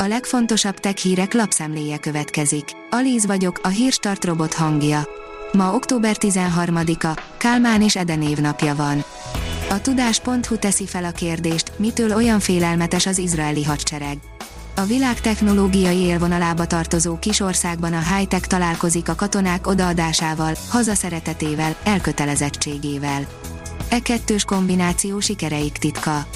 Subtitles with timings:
[0.00, 2.64] A legfontosabb tech hírek lapszemléje következik.
[2.90, 5.08] Alíz vagyok, a hírstart robot hangja.
[5.52, 9.04] Ma október 13-a, Kálmán és Eden évnapja van.
[9.70, 14.18] A tudás.hu teszi fel a kérdést, mitől olyan félelmetes az izraeli hadsereg.
[14.76, 23.26] A világ technológiai élvonalába tartozó kis országban a high-tech találkozik a katonák odaadásával, hazaszeretetével, elkötelezettségével.
[23.88, 26.26] E kettős kombináció sikereik titka.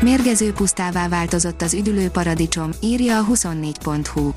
[0.00, 4.32] Mérgező pusztává változott az üdülő paradicsom, írja a 24.hu.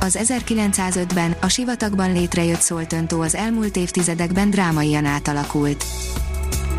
[0.00, 5.84] Az 1905-ben, a sivatagban létrejött Szoltöntó az elmúlt évtizedekben drámaian átalakult.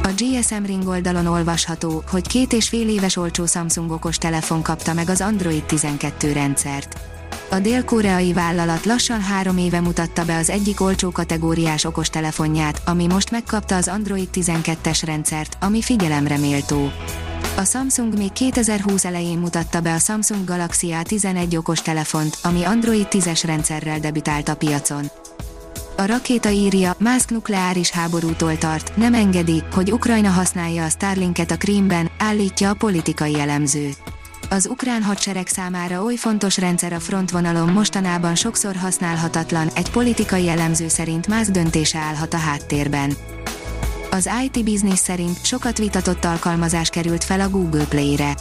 [0.03, 4.93] A GSM Ring oldalon olvasható, hogy két és fél éves olcsó Samsung okos telefon kapta
[4.93, 6.97] meg az Android 12 rendszert.
[7.49, 13.31] A dél-koreai vállalat lassan három éve mutatta be az egyik olcsó kategóriás okostelefonját, ami most
[13.31, 16.91] megkapta az Android 12-es rendszert, ami figyelemre méltó.
[17.59, 23.07] A Samsung még 2020 elején mutatta be a Samsung Galaxy A11 okos telefont, ami Android
[23.09, 25.05] 10-es rendszerrel debütált a piacon.
[25.97, 31.57] A rakéta írja, Musk nukleáris háborútól tart, nem engedi, hogy Ukrajna használja a Starlinket a
[31.57, 33.89] Krímben, állítja a politikai elemző.
[34.49, 40.87] Az ukrán hadsereg számára oly fontos rendszer a frontvonalon mostanában sokszor használhatatlan, egy politikai elemző
[40.87, 43.13] szerint Musk döntése állhat a háttérben.
[44.11, 48.35] Az IT Business szerint sokat vitatott alkalmazás került fel a Google Play-re.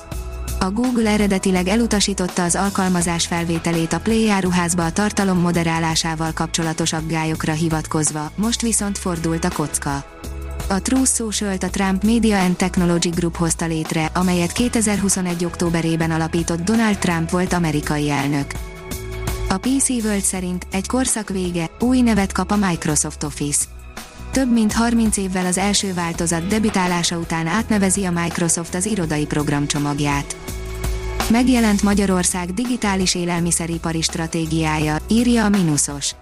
[0.61, 7.53] A Google eredetileg elutasította az alkalmazás felvételét a Play áruházba a tartalom moderálásával kapcsolatos aggályokra
[7.53, 10.05] hivatkozva, most viszont fordult a kocka.
[10.69, 15.45] A Truth Social-t a Trump Media and Technology Group hozta létre, amelyet 2021.
[15.45, 18.53] októberében alapított Donald Trump volt amerikai elnök.
[19.49, 23.65] A PC World szerint egy korszak vége, új nevet kap a Microsoft Office.
[24.39, 30.37] Több mint 30 évvel az első változat debütálása után átnevezi a Microsoft az irodai programcsomagját.
[31.31, 36.15] Megjelent Magyarország digitális élelmiszeripari stratégiája, írja a Minusos.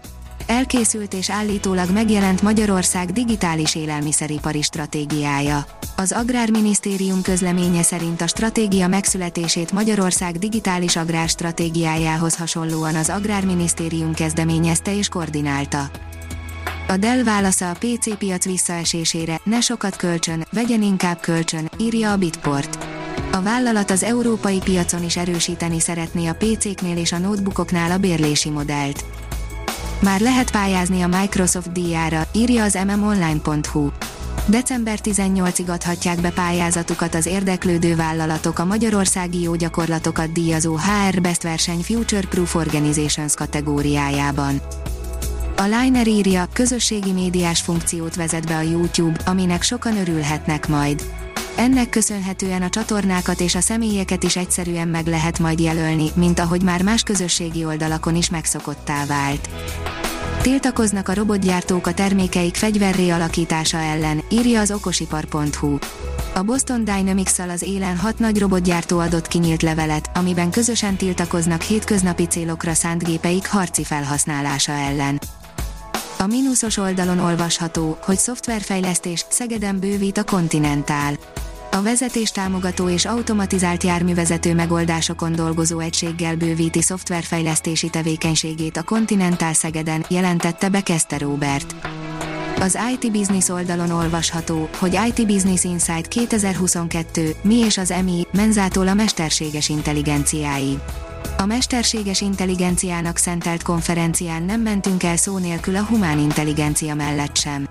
[0.47, 5.67] Elkészült és állítólag megjelent Magyarország digitális élelmiszeripari stratégiája.
[5.97, 15.09] Az Agrárminisztérium közleménye szerint a stratégia megszületését Magyarország digitális agrárstratégiájához hasonlóan az Agrárminisztérium kezdeményezte és
[15.09, 15.91] koordinálta.
[16.89, 22.17] A Dell válasza a PC piac visszaesésére, ne sokat kölcsön, vegyen inkább kölcsön, írja a
[22.17, 22.87] Bitport.
[23.33, 28.51] A vállalat az európai piacon is erősíteni szeretné a PC-knél és a notebookoknál a bérlési
[28.51, 29.05] modellt.
[30.01, 33.91] Már lehet pályázni a Microsoft díjára, írja az mmonline.hu.
[34.49, 41.43] December 18-ig adhatják be pályázatukat az érdeklődő vállalatok a magyarországi jó gyakorlatokat díjazó HR Best
[41.43, 44.61] Verseny Future Proof Organizations kategóriájában.
[45.59, 51.03] A Liner írja, közösségi médiás funkciót vezet be a YouTube, aminek sokan örülhetnek majd.
[51.57, 56.63] Ennek köszönhetően a csatornákat és a személyeket is egyszerűen meg lehet majd jelölni, mint ahogy
[56.63, 59.49] már más közösségi oldalakon is megszokottá vált.
[60.43, 65.79] Tiltakoznak a robotgyártók a termékeik fegyverré alakítása ellen, írja az okosipar.hu.
[66.35, 72.27] A Boston dynamics az élen hat nagy robotgyártó adott kinyílt levelet, amiben közösen tiltakoznak hétköznapi
[72.27, 75.21] célokra szánt gépeik harci felhasználása ellen.
[76.19, 81.15] A mínuszos oldalon olvasható, hogy szoftverfejlesztés Szegeden bővít a Continental.
[81.71, 90.05] A vezetés támogató és automatizált járművezető megoldásokon dolgozó egységgel bővíti szoftverfejlesztési tevékenységét a Continental Szegeden,
[90.09, 91.75] jelentette be Keszter Robert.
[92.61, 98.89] Az IT Business oldalon olvasható, hogy IT Business Insight 2022, mi és az EMI, menzától
[98.89, 100.79] a mesterséges intelligenciáig.
[101.39, 107.69] A mesterséges intelligenciának szentelt konferencián nem mentünk el szó nélkül a humán intelligencia mellett sem.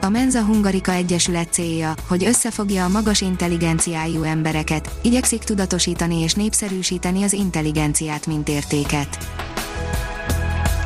[0.00, 7.22] A Menza Hungarika Egyesület célja, hogy összefogja a magas intelligenciájú embereket, igyekszik tudatosítani és népszerűsíteni
[7.22, 9.18] az intelligenciát mint értéket.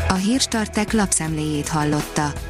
[0.08, 2.49] A Hírstartek lapszemléjét hallotta.